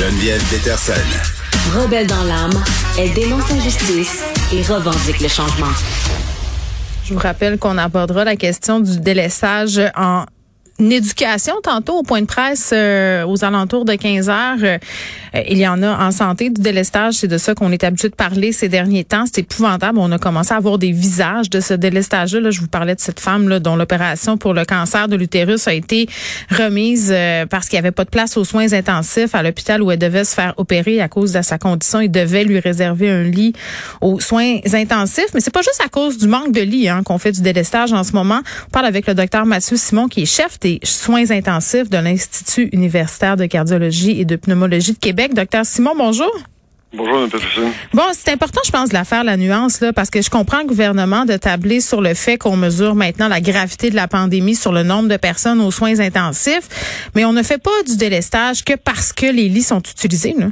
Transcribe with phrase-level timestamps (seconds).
[0.00, 0.94] Geneviève Peterson.
[1.74, 2.64] Rebelle dans l'âme,
[2.98, 5.66] elle dénonce l'injustice et revendique le changement.
[7.04, 10.24] Je vous rappelle qu'on abordera la question du délaissage en
[10.88, 14.56] éducation tantôt au point de presse euh, aux alentours de 15 heures.
[14.62, 14.78] Euh,
[15.48, 18.14] il y en a en santé du délestage, c'est de ça qu'on est habitué de
[18.14, 19.24] parler ces derniers temps.
[19.26, 19.98] C'est épouvantable.
[19.98, 22.50] On a commencé à avoir des visages de ce délestage-là.
[22.50, 25.74] je vous parlais de cette femme là, dont l'opération pour le cancer de l'utérus a
[25.74, 26.08] été
[26.50, 29.90] remise euh, parce qu'il n'y avait pas de place aux soins intensifs à l'hôpital où
[29.90, 32.00] elle devait se faire opérer à cause de sa condition.
[32.00, 33.52] Il devait lui réserver un lit
[34.00, 35.28] aux soins intensifs.
[35.34, 37.92] Mais c'est pas juste à cause du manque de lits hein, qu'on fait du délestage
[37.92, 38.40] en ce moment.
[38.68, 42.68] On parle avec le docteur Mathieu Simon qui est chef des soins intensifs de l'Institut
[42.72, 45.34] universitaire de cardiologie et de pneumologie de Québec.
[45.34, 46.30] Docteur Simon, bonjour.
[46.92, 47.28] Bonjour,
[47.94, 50.58] Bon, c'est important, je pense, de la faire la nuance là, parce que je comprends
[50.58, 54.56] le gouvernement de tabler sur le fait qu'on mesure maintenant la gravité de la pandémie
[54.56, 58.64] sur le nombre de personnes aux soins intensifs, mais on ne fait pas du délestage
[58.64, 60.34] que parce que les lits sont utilisés.
[60.36, 60.48] Là.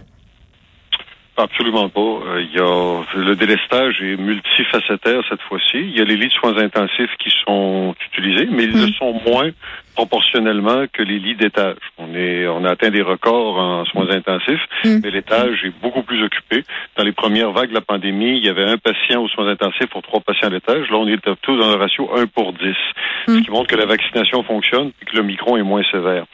[1.39, 2.01] Absolument pas.
[2.01, 5.79] Euh, il y a le délestage est multifacétaire cette fois-ci.
[5.79, 8.93] Il y a les lits de soins intensifs qui sont utilisés, mais ils le hmm.
[8.95, 9.51] sont moins
[9.99, 11.75] proportionnellement que les lits d'étage.
[11.99, 15.01] On est, on a atteint des records en soins intensifs, hmm.
[15.03, 16.63] mais l'étage est beaucoup plus occupé.
[16.97, 19.89] Dans les premières vagues de la pandémie, il y avait un patient aux soins intensifs
[19.91, 20.89] pour trois patients à l'étage.
[20.89, 22.61] Là, on est tous dans un ratio 1 pour 10,
[23.27, 23.43] ce hmm.
[23.43, 26.27] qui montre que la vaccination fonctionne et que le micron est moins sévère.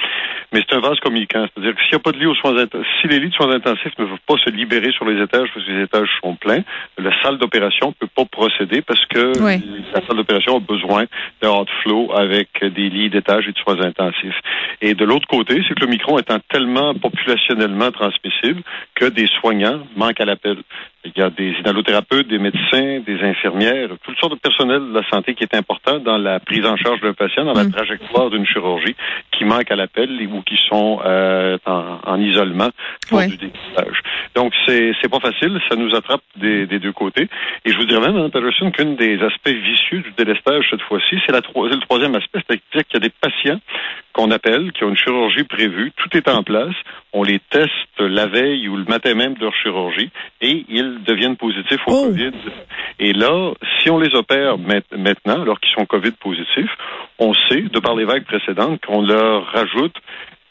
[0.52, 1.46] Mais c'est un vase communicant.
[1.54, 3.34] C'est-à-dire que s'il n'y a pas de lit aux soins intensifs, si les lits de
[3.34, 6.36] soins intensifs ne peuvent pas se libérer sur les étages parce que les étages sont
[6.36, 6.62] pleins,
[6.98, 11.06] la salle d'opération ne peut pas procéder parce que la salle d'opération a besoin
[11.42, 14.38] d'un hot flow avec des lits d'étage et de soins intensifs.
[14.80, 18.62] Et de l'autre côté, c'est que le micron étant tellement populationnellement transmissible
[18.94, 20.58] que des soignants manquent à l'appel.
[21.04, 25.08] Il y a des inhalothérapeutes, des médecins, des infirmières, toutes sortes de personnel de la
[25.08, 27.72] santé qui est important dans la prise en charge d'un patient, dans la mm.
[27.72, 28.96] trajectoire d'une chirurgie,
[29.30, 32.70] qui manquent à l'appel ou qui sont euh, en, isolement
[33.08, 34.00] pour du dépistage.
[34.34, 35.60] Donc, c'est c'est pas facile.
[35.68, 37.28] Ça nous attrape des, des deux côtés.
[37.64, 41.18] Et je vous dirais même, Mme Patterson, qu'un des aspects vicieux du délestage cette fois-ci,
[41.26, 43.60] c'est la le troisième aspect, c'est-à-dire qu'il y a des patients
[44.12, 46.74] qu'on appelle, qui ont une chirurgie prévue, tout est en place,
[47.12, 50.10] on les teste la veille ou le matin même de leur chirurgie
[50.40, 52.06] et ils deviennent positifs au oh.
[52.06, 52.32] COVID.
[52.98, 56.70] Et là, si on les opère maintenant, alors qu'ils sont COVID positifs,
[57.18, 59.94] on sait, de par les vagues précédentes, qu'on leur rajoute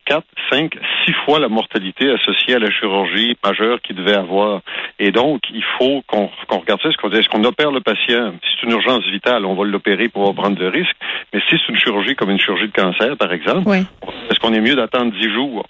[0.06, 0.74] 4, 5,
[1.06, 4.62] 6 fois la mortalité associée à la chirurgie majeure qu'il devait avoir.
[5.00, 6.90] Et donc, il faut qu'on regarde ça.
[6.90, 8.34] Est-ce qu'on opère le patient?
[8.44, 10.96] Si c'est une urgence vitale, on va l'opérer pour prendre de risques.
[11.34, 14.62] Mais si c'est une chirurgie comme une chirurgie de cancer, par exemple, est-ce qu'on est
[14.62, 15.66] mieux d'attendre 10 jours?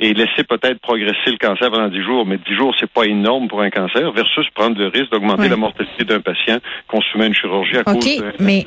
[0.00, 3.48] Et laisser peut-être progresser le cancer pendant 10 jours, mais 10 jours, c'est pas énorme
[3.48, 7.26] pour un cancer, versus prendre le risque d'augmenter la mortalité d'un patient qu'on soumet à
[7.28, 8.64] une chirurgie à cause d'un mais,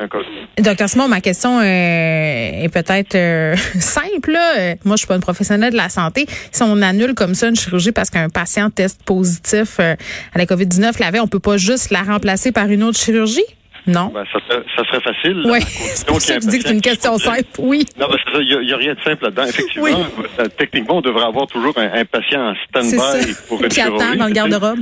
[0.57, 4.31] Docteur Simon, ma question euh, est peut-être euh, simple.
[4.31, 4.75] Là.
[4.85, 6.25] Moi, je suis pas une professionnelle de la santé.
[6.51, 9.95] Si on annule comme ça une chirurgie parce qu'un patient teste positif euh,
[10.33, 13.45] à la COVID-19 la veille, on peut pas juste la remplacer par une autre chirurgie?
[13.87, 14.11] Non.
[14.13, 15.43] Ben, ça, serait, ça, serait, facile.
[15.45, 17.45] Oui, c'est pour ça que je dis que c'est une question simple.
[17.59, 17.85] Oui.
[17.97, 19.43] Non, ben, il n'y a, rien de simple là-dedans.
[19.47, 20.05] Effectivement,
[20.39, 24.27] euh, techniquement, on devrait avoir toujours un, patient en stand-by pour une Qui attend dans
[24.27, 24.79] le garde-robe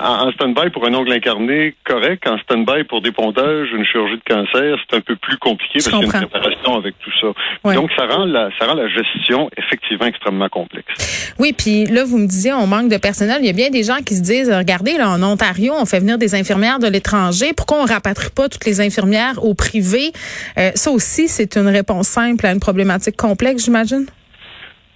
[0.00, 2.26] en, stand-by pour un ongle incarné, correct.
[2.26, 5.88] En stand-by pour des pontages, une chirurgie de cancer, c'est un peu plus compliqué parce
[5.88, 7.72] qu'il y a une préparation avec tout ça.
[7.74, 11.34] Donc, ça rend, la, ça rend la gestion effectivement extrêmement complexe.
[11.38, 13.38] Oui, puis là, vous me disiez, on manque de personnel.
[13.40, 16.00] Il y a bien des gens qui se disent, regardez, là, en Ontario, on fait
[16.00, 17.52] venir des infirmières de l'étranger.
[17.56, 20.12] Pourquoi on rapatrie pas toutes les infirmières au privé?
[20.58, 24.06] Euh, ça aussi, c'est une réponse simple à une problématique complexe, j'imagine?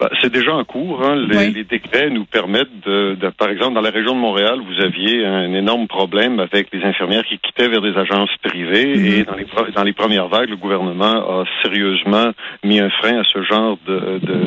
[0.01, 1.05] Bah, c'est déjà en cours.
[1.05, 1.15] Hein.
[1.15, 5.55] Les, décrets nous permettent de, par exemple, dans la région de Montréal, vous aviez un
[5.55, 8.97] énorme problème avec les infirmières qui quittaient vers des agences privées.
[8.97, 9.21] Mm-hmm.
[9.21, 12.33] Et dans les, dans les premières vagues, le gouvernement a sérieusement
[12.65, 13.79] mis un frein à ce genre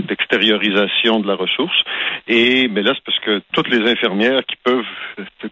[0.08, 1.78] d'extériorisation de, de, la ressource.
[2.28, 4.84] Et mais là, c'est parce que toutes les infirmières qui peuvent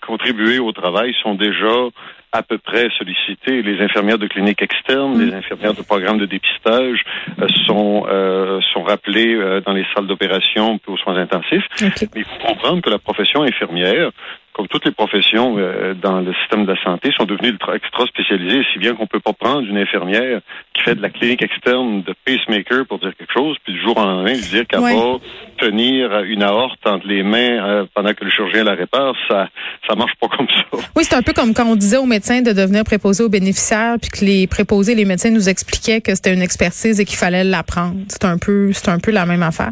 [0.06, 1.88] contribuer au travail sont déjà
[2.36, 3.62] à peu près sollicitées.
[3.62, 5.36] Les infirmières de cliniques externes, les mm.
[5.36, 7.04] infirmières de programmes de dépistage
[7.40, 11.66] euh, sont euh, sont rappelées euh, dans les salles d'opération aux soins intensifs.
[11.82, 14.12] Mais il faut comprendre que la profession infirmière
[14.56, 18.64] comme toutes les professions euh, dans le système de la santé, sont devenues extra spécialisées,
[18.72, 20.40] si bien qu'on peut pas prendre une infirmière
[20.74, 23.98] qui fait de la clinique externe de pacemaker pour dire quelque chose, puis du jour
[23.98, 25.18] en lendemain lui dire qu'elle va
[25.58, 29.50] tenir une aorte entre les mains euh, pendant que le chirurgien la répare, ça
[29.90, 30.78] ça marche pas comme ça.
[30.96, 33.98] Oui, c'est un peu comme quand on disait aux médecins de devenir préposés aux bénéficiaires,
[34.02, 37.44] puis que les préposés, les médecins nous expliquaient que c'était une expertise et qu'il fallait
[37.44, 37.98] l'apprendre.
[38.08, 39.72] C'est un peu c'est un peu la même affaire.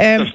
[0.00, 0.24] Euh,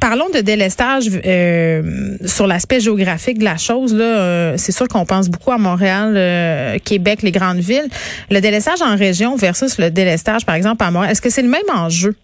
[0.00, 3.94] Parlons de délestage euh, sur l'aspect géographique de la chose.
[3.94, 7.88] Là, euh, c'est sûr qu'on pense beaucoup à Montréal, euh, Québec, les grandes villes.
[8.30, 11.48] Le délestage en région versus le délestage, par exemple, à Montréal, est-ce que c'est le
[11.48, 12.14] même enjeu?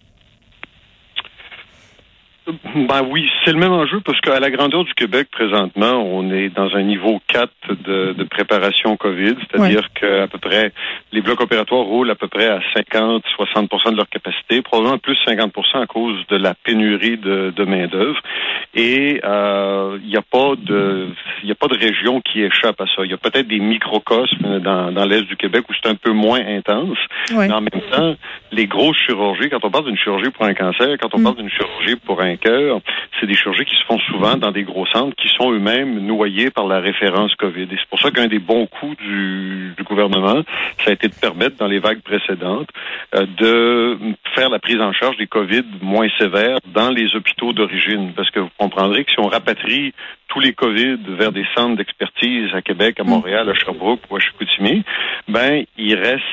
[2.75, 6.49] Ben oui, c'est le même enjeu parce qu'à la grandeur du Québec, présentement, on est
[6.49, 10.71] dans un niveau 4 de, de préparation COVID, c'est-à-dire qu'à peu près,
[11.11, 15.51] les blocs opératoires roulent à peu près à 50-60% de leur capacité, probablement plus 50
[15.73, 18.19] à cause de la pénurie de, de main-d'œuvre.
[18.73, 21.09] Et il euh, n'y a pas de
[21.43, 23.03] y a pas de région qui échappe à ça.
[23.03, 26.11] Il y a peut-être des microcosmes dans, dans l'Est du Québec où c'est un peu
[26.11, 26.97] moins intense.
[27.31, 28.15] Mais en même temps,
[28.51, 31.23] les grosses chirurgies, quand on parle d'une chirurgie pour un cancer, quand on mm.
[31.23, 34.85] parle d'une chirurgie pour un c'est des chirurgies qui se font souvent dans des gros
[34.87, 37.63] centres qui sont eux-mêmes noyés par la référence COVID.
[37.63, 40.41] Et c'est pour ça qu'un des bons coups du, du, gouvernement,
[40.79, 42.69] ça a été de permettre dans les vagues précédentes
[43.15, 43.97] euh, de
[44.35, 48.13] faire la prise en charge des COVID moins sévères dans les hôpitaux d'origine.
[48.15, 49.93] Parce que vous comprendrez que si on rapatrie
[50.31, 53.09] tous les COVID vers des centres d'expertise à Québec, à mm.
[53.09, 54.83] Montréal, à Sherbrooke ou à Chicoutimi,
[55.27, 56.23] ben, il reste,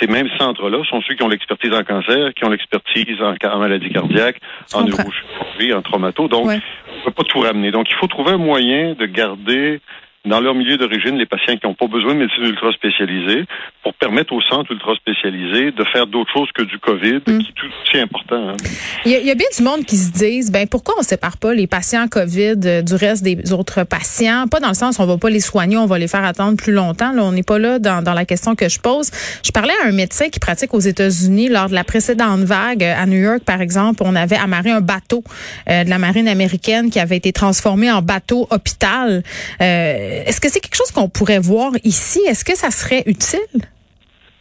[0.00, 3.58] ces mêmes centres-là sont ceux qui ont l'expertise en cancer, qui ont l'expertise en, en,
[3.58, 4.40] maladie cardiaque,
[4.74, 6.26] en neurochirurgie, en traumato.
[6.26, 7.70] Donc, on ne peut pas tout ramener.
[7.70, 9.80] Donc, il faut trouver un moyen de garder
[10.24, 13.44] dans leur milieu d'origine les patients qui n'ont pas besoin de médecine ultra spécialisée
[13.82, 17.38] pour permettre aux centres ultra spécialisés de faire d'autres choses que du COVID, mm.
[17.38, 18.48] qui est tout aussi important.
[18.48, 18.56] Hein.
[19.04, 21.66] Il, y a, bien du monde qui se disent, ben pourquoi on sépare pas les
[21.66, 24.46] patients COVID euh, du reste des autres patients?
[24.48, 26.72] Pas dans le sens on va pas les soigner, on va les faire attendre plus
[26.72, 27.12] longtemps.
[27.12, 29.10] Là, on n'est pas là dans, dans la question que je pose.
[29.44, 32.94] Je parlais à un médecin qui pratique aux États-Unis lors de la précédente vague euh,
[32.96, 34.02] à New York, par exemple.
[34.04, 35.22] On avait amarré un bateau
[35.68, 39.22] euh, de la marine américaine qui avait été transformé en bateau hôpital.
[39.60, 42.20] Euh, est-ce que c'est quelque chose qu'on pourrait voir ici?
[42.26, 43.40] Est-ce que ça serait utile?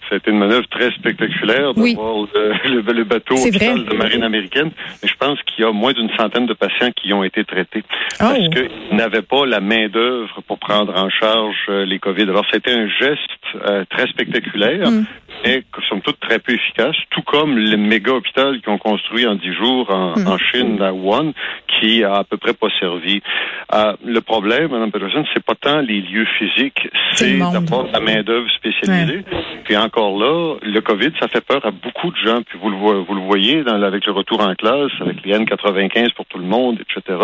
[0.09, 2.27] Ça a été une manœuvre très spectaculaire d'avoir
[2.65, 4.69] le, bateau de marine américaine.
[5.01, 7.83] Mais je pense qu'il y a moins d'une centaine de patients qui ont été traités.
[8.15, 8.17] Oh.
[8.19, 12.23] Parce qu'ils n'avaient pas la main-d'œuvre pour prendre en charge euh, les COVID.
[12.23, 13.19] Alors, c'était un geste
[13.65, 15.05] euh, très spectaculaire, mm.
[15.43, 19.35] Mais somme toute très peu efficace, tout comme les méga hôpitaux qu'ils ont construit en
[19.35, 20.37] dix jours en, mm.
[20.51, 21.33] Chine, à Wuhan,
[21.67, 23.21] qui a à peu près pas servi.
[23.73, 28.49] Euh, le problème, Mme Peterson, c'est pas tant les lieux physiques, c'est d'avoir la main-d'œuvre
[28.51, 29.23] spécialisée.
[29.63, 32.41] Puis encore là, le COVID, ça fait peur à beaucoup de gens.
[32.43, 36.13] Puis vous le, vous le voyez dans, avec le retour en classe, avec les N95
[36.13, 37.17] pour tout le monde, etc.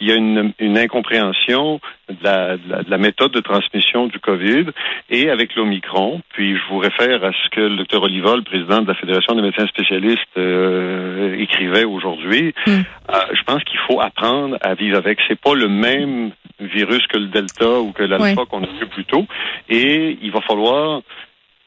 [0.00, 4.66] Il y a une, une incompréhension de la, de, la, méthode de transmission du COVID
[5.10, 6.20] et avec l'Omicron.
[6.32, 9.34] Puis je vous réfère à ce que le docteur Oliva, le président de la Fédération
[9.34, 12.54] des médecins spécialistes, euh, écrivait aujourd'hui.
[12.66, 12.70] Hmm.
[12.70, 15.18] Euh, je pense qu'il faut apprendre à vivre avec.
[15.28, 19.04] C'est pas le même virus que le Delta ou que l'Alpha qu'on a vu plus
[19.04, 19.26] tôt.
[19.68, 21.02] Et il va falloir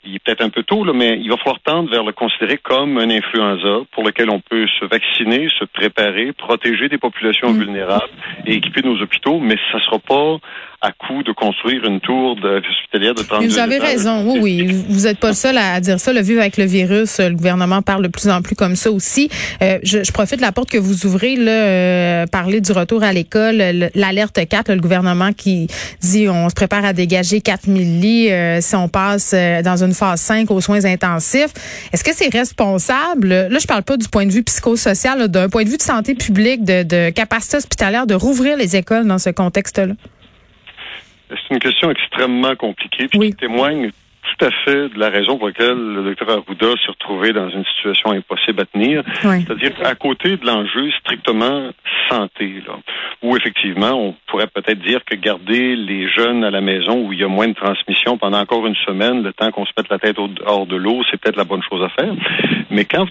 [0.06, 2.58] il est peut-être un peu tôt, là, mais il va falloir tendre vers le considérer
[2.58, 7.60] comme un influenza pour lequel on peut se vacciner, se préparer, protéger des populations mm.
[7.60, 8.10] vulnérables
[8.46, 10.38] et équiper nos hôpitaux, mais ça ne sera pas
[10.82, 14.86] à coup de construire une tour de, hospitalière de 32 Vous avez raison, oui, oui.
[14.88, 16.14] Vous n'êtes pas seul à dire ça.
[16.14, 19.30] Le vivre avec le virus, le gouvernement parle de plus en plus comme ça aussi.
[19.64, 23.04] Euh, je, je, profite de la porte que vous ouvrez, là, euh, parler du retour
[23.04, 23.64] à l'école,
[23.96, 25.68] l'alerte 4, le gouvernement qui
[26.02, 29.94] dit on se prépare à dégager 4000 lits euh, si on passe euh, dans une
[29.96, 31.54] phase 5 aux soins intensifs.
[31.92, 33.30] Est-ce que c'est responsable?
[33.30, 36.14] Là, je parle pas du point de vue psychosocial, d'un point de vue de santé
[36.14, 39.94] publique, de, de capacité hospitalière, de rouvrir les écoles dans ce contexte-là.
[41.30, 43.92] C'est une question extrêmement compliquée, puis qui témoigne
[44.26, 47.66] tout à fait de la raison pour laquelle le docteur Arruda s'est retrouvé dans une
[47.66, 49.04] situation impossible à tenir.
[49.22, 51.70] C'est-à-dire à côté de l'enjeu strictement
[52.10, 52.76] santé, là,
[53.22, 57.20] où effectivement on pourrait peut-être dire que garder les jeunes à la maison où il
[57.20, 60.00] y a moins de transmission pendant encore une semaine, le temps qu'on se mette la
[60.00, 62.14] tête hors de l'eau, c'est peut-être la bonne chose à faire.
[62.70, 63.06] Mais quand,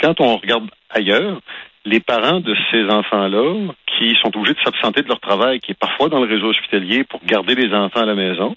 [0.00, 1.40] quand on regarde ailleurs,
[1.84, 5.78] les parents de ces enfants-là qui sont obligés de s'absenter de leur travail, qui est
[5.78, 8.56] parfois dans le réseau hospitalier pour garder les enfants à la maison,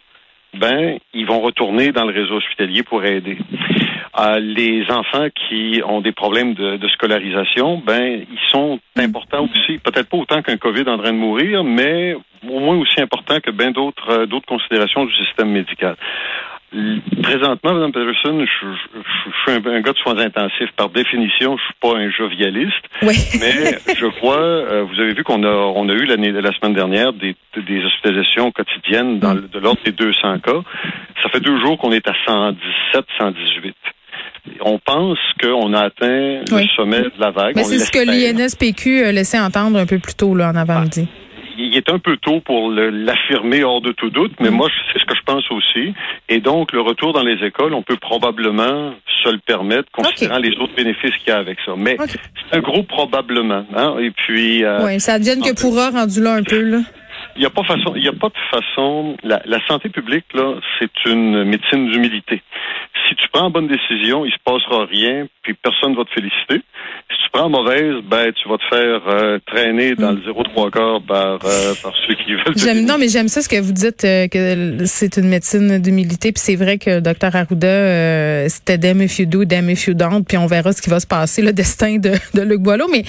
[0.60, 3.38] ben, ils vont retourner dans le réseau hospitalier pour aider.
[4.20, 10.10] Euh, les enfants qui ont des problèmes de, scolarisation, ben, ils sont importants aussi, peut-être
[10.10, 12.16] pas autant qu'un COVID en train de mourir, mais
[12.48, 15.96] au moins aussi important que bien d'autres euh, d'autres considérations du système médical.
[17.24, 18.68] Présentement, Mme Peterson, je,
[19.42, 20.70] suis un, gars de soins intensifs.
[20.76, 22.84] Par définition, je suis pas un jovialiste.
[23.04, 23.16] Oui.
[23.40, 26.74] mais je crois, euh, vous avez vu qu'on a, on a eu l'année, la semaine
[26.74, 30.62] dernière des, des hospitalisations quotidiennes dans de l'ordre des 200 cas.
[31.24, 33.76] Ça fait deux jours qu'on est à 117, 118
[34.62, 37.56] on pense qu'on a atteint le sommet de la vague.
[37.56, 41.27] Mais c'est ce que l'INSPQ laissait entendre un peu plus tôt là, en avant-midi il
[41.78, 44.56] est un peu tôt pour l'affirmer hors de tout doute, mais mm.
[44.56, 45.94] moi, c'est ce que je pense aussi.
[46.30, 48.94] Et donc, le retour dans les écoles, on peut probablement
[49.24, 51.74] se le permettre, considérant les autres bénéfices qu'il y a avec ça.
[51.78, 53.66] Mais c'est un gros probablement.
[53.76, 53.96] Hein?
[54.00, 54.64] Et puis...
[54.64, 56.80] Euh, oui, ça devienne que pourra rendu là un peu, là.
[57.36, 59.16] Il n'y a pas façon, il y a pas de façon.
[59.24, 62.42] La, la santé publique là, c'est une médecine d'humilité.
[63.08, 66.64] Si tu prends une bonne décision, il se passera rien, puis personne va te féliciter.
[67.28, 71.40] Tu prends mauvaise, ben tu vas te faire euh, traîner dans le 0,3 quart par,
[71.44, 72.56] euh, par ceux qui veulent.
[72.56, 76.32] J'aime, non, mais j'aime ça ce que vous dites euh, que c'est une médecine d'humilité,
[76.32, 80.24] puis c'est vrai que Dr Arruda, c'était damn if you do, damn if you don't,
[80.24, 82.88] puis on verra ce qui va se passer, le destin de, de Luc Boileau.
[82.90, 83.04] Mais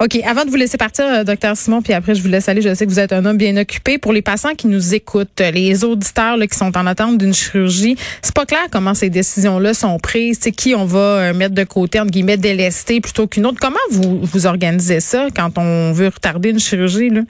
[0.00, 2.62] ok, avant de vous laisser partir, Dr Simon, puis après je vous laisse aller.
[2.62, 3.98] Je sais que vous êtes un homme bien occupé.
[3.98, 7.96] Pour les patients qui nous écoutent, les auditeurs là, qui sont en attente d'une chirurgie,
[8.22, 10.38] c'est pas clair comment ces décisions-là sont prises.
[10.40, 13.63] C'est qui on va mettre de côté entre guillemets délesté plutôt qu'une autre.
[13.64, 17.08] Comment vous, vous organisez ça quand on veut retarder une chirurgie?
[17.08, 17.22] Là?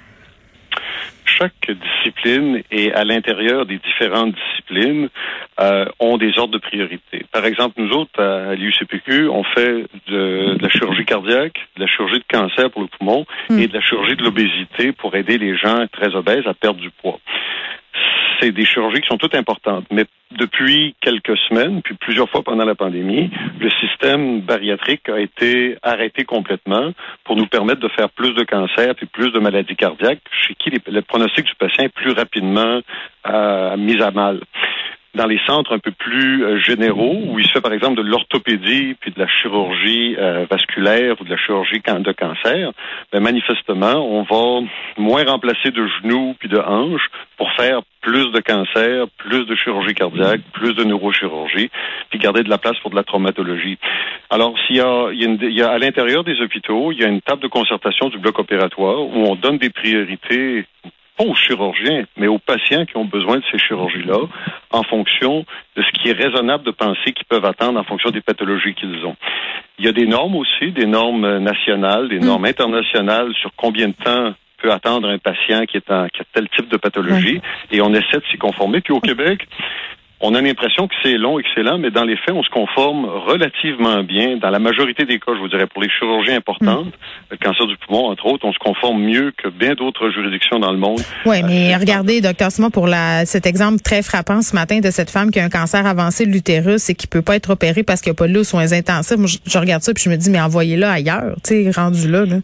[1.25, 5.09] chaque discipline et à l'intérieur des différentes disciplines
[5.61, 7.25] euh, ont des ordres de priorité.
[7.33, 12.19] Par exemple, nous autres, à l'IUCPQ, on fait de, la chirurgie cardiaque, de la chirurgie
[12.19, 13.59] de cancer pour le poumon hmm.
[13.59, 16.91] et de la chirurgie de l'obésité pour aider les gens très obèses à perdre du
[16.91, 17.21] poids
[18.41, 19.87] c'est des chirurgies qui sont toutes importantes.
[19.91, 25.77] Mais depuis quelques semaines, puis plusieurs fois pendant la pandémie, le système bariatrique a été
[25.83, 26.93] arrêté complètement
[27.25, 30.71] pour nous permettre de faire plus de cancers puis plus de maladies cardiaques, chez qui
[30.71, 32.81] le pronostic du patient est plus rapidement
[33.27, 34.41] euh, mis à mal
[35.15, 38.03] dans les centres un peu plus euh, généraux, où il se fait par exemple de
[38.03, 42.73] l'orthopédie, puis de la chirurgie euh, vasculaire ou de la chirurgie de cancer,
[43.13, 44.67] ben, manifestement, on va
[44.97, 49.95] moins remplacer de genoux puis de hanches pour faire plus de cancer, plus de chirurgie
[49.95, 51.71] cardiaque, plus de neurochirurgie,
[52.11, 53.79] puis garder de la place pour de la traumatologie.
[54.31, 57.23] Alors, s'il y a, il y a à l'intérieur des hôpitaux, il y a une
[57.23, 60.67] table de concertation du bloc opératoire où on donne des priorités
[61.17, 64.19] pas aux chirurgiens, mais aux patients qui ont besoin de ces chirurgies-là,
[64.71, 65.45] en fonction
[65.77, 69.05] de ce qui est raisonnable de penser qu'ils peuvent attendre en fonction des pathologies qu'ils
[69.05, 69.17] ont.
[69.79, 72.25] Il y a des normes aussi, des normes nationales, des mm.
[72.25, 76.25] normes internationales sur combien de temps peut attendre un patient qui, est en, qui a
[76.33, 77.41] tel type de pathologie,
[77.71, 78.81] et on essaie de s'y conformer.
[78.81, 79.47] Puis au Québec,
[80.21, 84.03] on a l'impression que c'est long, excellent, mais dans les faits, on se conforme relativement
[84.03, 84.37] bien.
[84.37, 86.93] Dans la majorité des cas, je vous dirais, pour les chirurgies importantes,
[87.31, 90.73] le cancer du poumon, entre autres, on se conforme mieux que bien d'autres juridictions dans
[90.73, 91.01] le monde.
[91.27, 94.91] Oui, mais euh, regardez, docteur Simon, pour la, cet exemple très frappant ce matin de
[94.91, 97.83] cette femme qui a un cancer avancé de l'utérus et qui peut pas être opérée
[97.83, 99.17] parce qu'il n'y a pas de aux soins intensifs.
[99.17, 102.25] Moi, je, regarde ça puis je me dis, mais envoyez-la ailleurs, tu sais, rendu là.
[102.25, 102.37] là.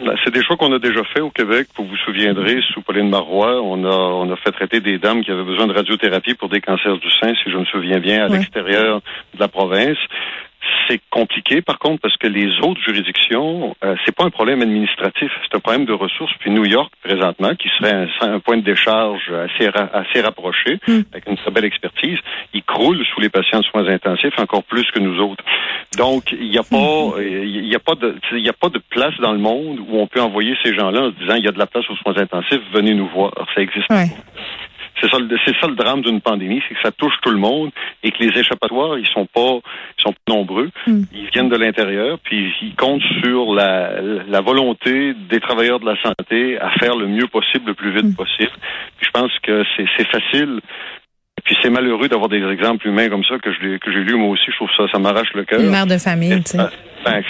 [0.00, 1.68] Ben, c'est des choix qu'on a déjà fait au Québec.
[1.76, 5.30] Vous vous souviendrez, sous Pauline Marois, on a, on a fait traiter des dames qui
[5.30, 8.28] avaient besoin de radiothérapie pour des cancers du sein, si je me souviens bien, à
[8.28, 9.00] l'extérieur
[9.34, 9.98] de la province
[10.88, 15.30] c'est compliqué, par contre, parce que les autres juridictions, euh, c'est pas un problème administratif,
[15.42, 16.32] c'est un problème de ressources.
[16.40, 21.00] Puis New York, présentement, qui serait un, point de décharge assez, assez rapproché, hmm.
[21.12, 22.18] avec une très belle expertise,
[22.52, 25.44] il croule sous les patients de soins intensifs encore plus que nous autres.
[25.96, 27.42] Donc, il n'y a pas, hmm.
[27.42, 29.98] il y a pas de, il y a pas de place dans le monde où
[29.98, 31.96] on peut envoyer ces gens-là en se disant, il y a de la place aux
[31.96, 33.32] soins intensifs, venez nous voir.
[33.54, 34.04] Ça existe pas.
[35.02, 37.70] C'est ça, c'est ça le drame d'une pandémie, c'est que ça touche tout le monde
[38.04, 39.58] et que les échappatoires, ils sont pas,
[39.98, 40.70] ils sont pas nombreux.
[40.86, 41.02] Hmm.
[41.12, 46.00] Ils viennent de l'intérieur, puis ils comptent sur la, la, volonté des travailleurs de la
[46.00, 48.14] santé à faire le mieux possible, le plus vite hmm.
[48.14, 48.52] possible.
[48.98, 50.60] Puis je pense que c'est facile
[51.44, 54.30] puis c'est malheureux d'avoir des exemples humains comme ça que je que j'ai lu moi
[54.30, 54.44] aussi.
[54.48, 55.60] Je trouve ça, ça m'arrache le cœur.
[55.60, 56.58] Une mère de famille, tu sais.
[57.04, 57.20] Ben,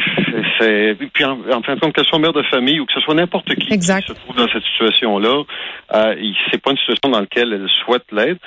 [0.59, 3.14] c'est puis en, fin de compte, qu'elle soit mère de famille ou que ce soit
[3.14, 5.45] n'importe qui qui se trouve dans cette situation-là,
[5.95, 6.14] euh,
[6.50, 8.40] c'est pas une situation dans laquelle elle souhaite l'être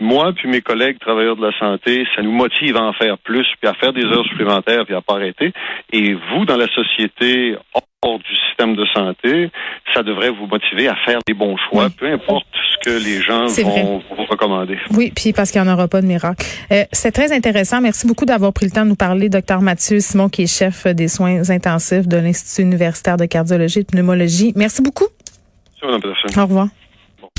[0.00, 3.46] moi puis mes collègues travailleurs de la santé, ça nous motive à en faire plus,
[3.60, 5.52] puis à faire des heures supplémentaires, puis à pas arrêter.
[5.92, 7.56] Et vous, dans la société
[8.02, 9.50] hors du système de santé,
[9.94, 13.46] ça devrait vous motiver à faire des bons choix, peu importe ce que les gens
[13.46, 14.78] vont vous recommander.
[14.92, 16.44] Oui, puis parce qu'il n'y en aura pas de miracle.
[16.72, 17.80] Euh, c'est très intéressant.
[17.80, 20.86] Merci beaucoup d'avoir pris le temps de nous parler, docteur Mathieu Simon, qui est chef
[20.86, 24.52] des soins intensifs de l'Institut universitaire de cardiologie et de pneumologie.
[24.56, 25.06] Merci beaucoup.
[25.82, 26.68] Merci, Au revoir.